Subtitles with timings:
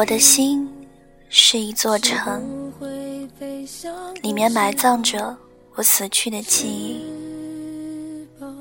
[0.00, 0.66] 我的心
[1.28, 2.72] 是一座城，
[4.22, 5.36] 里面埋葬着
[5.74, 7.04] 我死去的记忆。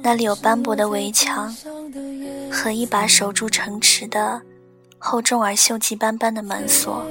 [0.01, 1.55] 那里有斑驳的围墙
[2.51, 4.41] 和一把守住城池的
[4.97, 7.05] 厚重而锈迹斑斑的门锁。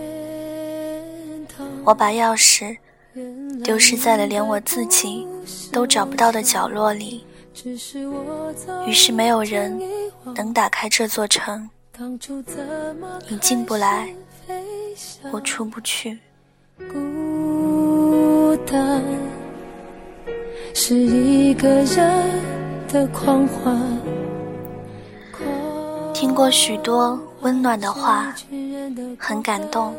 [1.83, 2.77] 我把钥匙
[3.65, 5.27] 丢失在了连我自己
[5.73, 7.25] 都找不到的角落里，
[8.87, 9.81] 于是没有人
[10.37, 11.71] 能打开这座城。
[13.29, 14.09] 你进不来，
[15.33, 16.17] 我出不去。
[16.89, 19.03] 孤单
[20.73, 22.31] 是一个人
[22.87, 23.77] 的狂欢。
[26.15, 28.33] 听过许多温暖的话，
[29.19, 29.93] 很感动，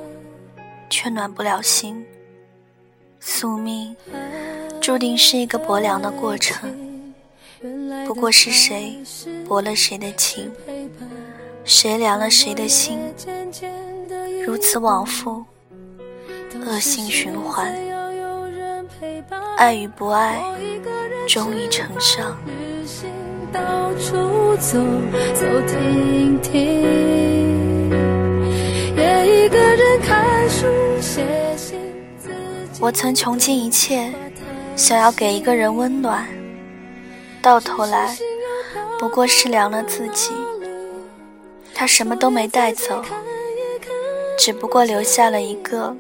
[0.90, 2.06] 却暖不了心。
[3.20, 3.94] 宿命
[4.80, 6.74] 注定是一个薄凉的过程，
[8.08, 8.98] 不过是谁
[9.46, 10.50] 薄了谁的情。
[11.70, 12.98] 谁凉了谁的心，
[14.44, 15.46] 如此往复，
[16.66, 17.72] 恶性循环，
[19.56, 20.42] 爱与不爱，
[21.28, 22.36] 终于成伤。
[32.80, 34.12] 我曾穷尽一切，
[34.76, 36.28] 想要给一个人温暖，
[37.44, 38.18] 到头来，
[39.00, 40.32] 不过是凉了自己。
[41.80, 43.02] 他什么都没带走，
[44.38, 45.96] 只不过留下了一个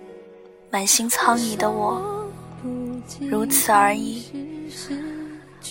[0.70, 2.28] 满心苍夷的我，
[3.22, 4.26] 如此而已。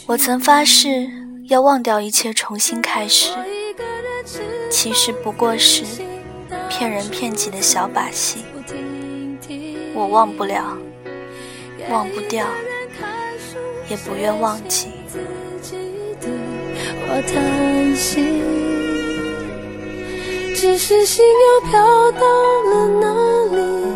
[0.07, 1.07] 我曾发誓
[1.51, 3.35] 要忘掉一切，重新开始，
[4.71, 5.85] 其实不过是
[6.71, 8.39] 骗人骗己的小把戏。
[9.93, 10.75] 我忘不了，
[11.91, 12.47] 忘不掉，
[13.91, 14.89] 也不愿忘记。
[20.61, 22.27] 只是心又飘到
[22.65, 23.07] 了哪
[23.55, 23.95] 里，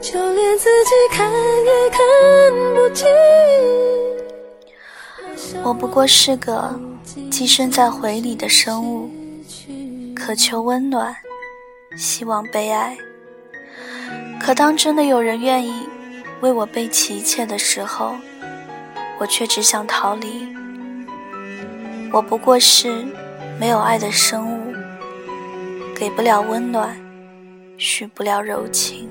[0.00, 1.98] 就连自己看也看
[2.76, 3.08] 不清。
[5.64, 6.78] 我不过是个
[7.28, 9.10] 寄生在回里的生物，
[10.14, 11.12] 渴求温暖，
[11.96, 12.96] 希望被爱。
[14.40, 15.74] 可当真的有人愿意
[16.40, 18.14] 为我背弃一切的时候，
[19.18, 20.54] 我却只想逃离。
[22.12, 23.04] 我不过是
[23.58, 24.63] 没有爱的生物。
[25.94, 26.94] 给不了温暖，
[27.78, 29.08] 许不了柔情。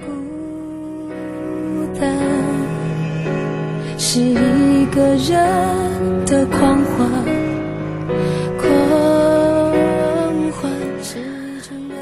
[1.08, 2.14] 孤单
[3.98, 7.10] 是一个人的狂欢，
[8.58, 8.70] 狂
[10.52, 10.72] 欢。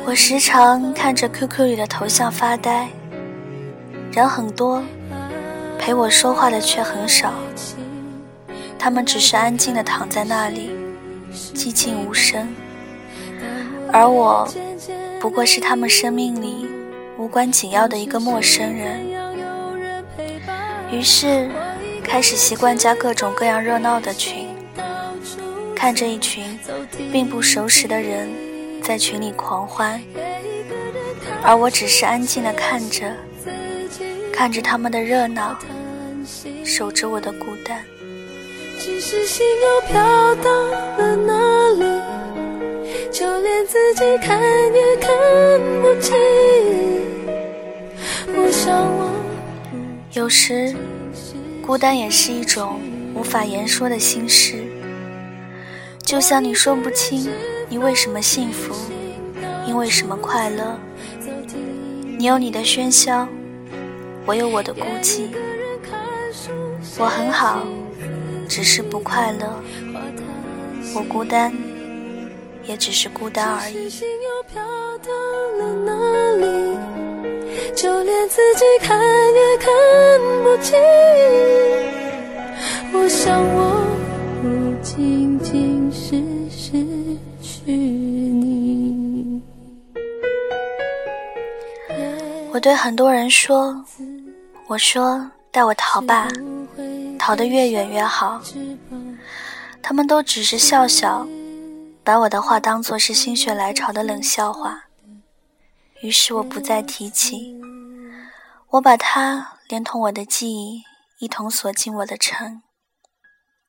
[0.04, 2.90] 我时常看着 QQ 里的头像发呆，
[4.12, 4.84] 人很多，
[5.78, 7.32] 陪我说话的却很少。
[8.80, 10.72] 他们只是安静的躺在那里，
[11.54, 12.48] 寂静无声，
[13.92, 14.48] 而我。
[15.20, 16.68] 不过是他们生命里
[17.18, 19.06] 无关紧要的一个陌生人，
[20.92, 21.48] 于是
[22.04, 24.48] 开始习惯加各种各样热闹的群，
[25.76, 26.60] 看着一群
[27.12, 28.28] 并不熟识的人
[28.82, 30.02] 在群里狂欢，
[31.44, 33.16] 而我只是安静的看着，
[34.34, 35.56] 看着他们的热闹，
[36.66, 37.84] 守着我的孤单。
[38.80, 40.02] 只是心又飘
[40.36, 40.52] 到
[40.98, 41.91] 了哪里？
[43.42, 44.40] 连自己看
[44.74, 45.10] 也看
[45.82, 46.16] 不清。
[50.14, 50.76] 有时，
[51.66, 52.80] 孤单也是一种
[53.16, 54.64] 无法言说的心事。
[56.04, 57.30] 就像你说不清
[57.70, 58.76] 你为什么幸福，
[59.66, 60.78] 因为什么快乐。
[62.18, 63.28] 你有你的喧嚣，
[64.26, 65.30] 我有我的孤寂。
[66.98, 67.66] 我很好，
[68.48, 69.62] 只是不快乐。
[70.94, 71.52] 我孤单。
[72.64, 73.90] 也只是孤单而已。
[77.76, 79.68] 就连自己看也看
[80.44, 80.78] 不清。
[82.94, 83.82] 我想我
[84.42, 84.48] 不
[84.84, 86.72] 仅仅是失
[87.42, 89.42] 去你。
[92.52, 93.84] 我对很多人说，
[94.68, 96.28] 我说带我逃吧，
[97.18, 98.42] 逃得越远越好。
[99.82, 101.26] 他们都只是笑笑。
[102.04, 104.86] 把我的话当作是心血来潮的冷笑话，
[106.02, 107.56] 于是我不再提起。
[108.70, 110.82] 我把它连同我的记忆
[111.20, 112.64] 一同锁进我的城，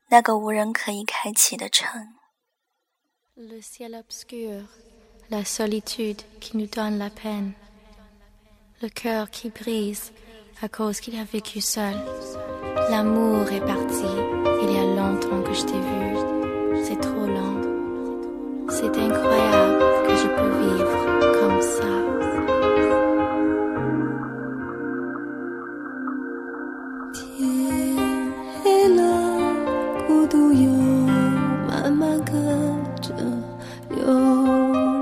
[0.09, 2.15] 那个无人可以开启的城。
[18.83, 19.55] 你定会啊，
[20.05, 20.63] 可是不必。
[27.13, 27.97] 天
[28.65, 29.01] 黑了，
[30.09, 30.69] 孤独又
[31.69, 32.35] 慢慢跟
[33.01, 33.15] 着
[33.89, 34.13] 柔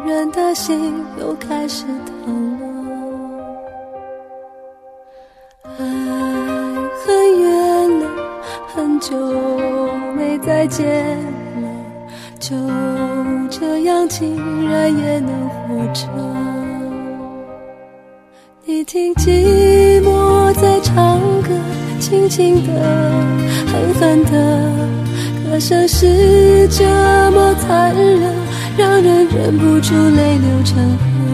[0.05, 2.61] 软的心又开始疼
[5.79, 5.81] 爱。
[7.07, 7.07] 很
[7.41, 8.05] 远了，
[8.75, 9.17] 很久
[10.15, 11.17] 没再见
[11.63, 11.70] 了。
[12.41, 12.57] 就
[13.51, 16.09] 这样竟然也能活着。
[18.65, 21.51] 你听寂寞在唱歌
[22.01, 22.73] 轻轻的
[23.67, 25.01] 狠狠的。
[25.51, 26.85] 歌声是这
[27.33, 28.35] 么残忍
[28.79, 31.30] 让人忍不住泪流成河。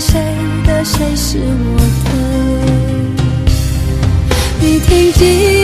[0.00, 0.20] 谁
[0.64, 2.10] 的，谁是我的？
[4.60, 5.57] 你听见？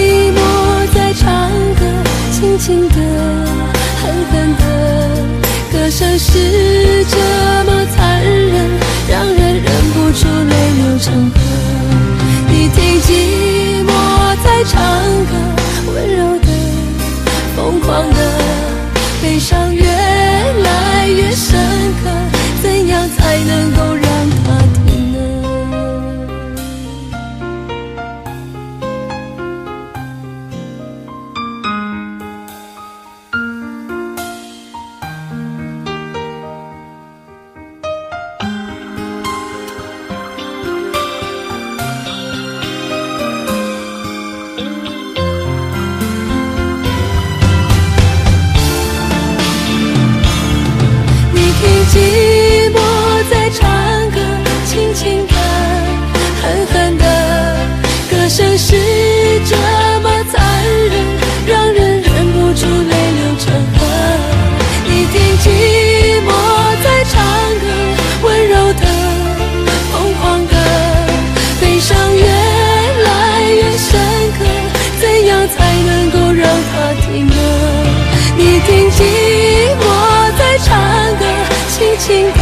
[81.96, 82.40] 情的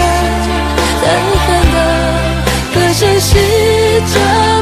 [1.01, 1.77] 狠狠的
[2.75, 3.37] 歌声是
[4.15, 4.62] 这